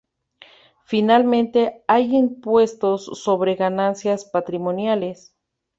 Finalmente 0.83 1.83
hay 1.87 2.15
impuestos 2.15 3.03
sobre 3.05 3.53
ganancias 3.53 4.25
patrimoniales. 4.25 5.35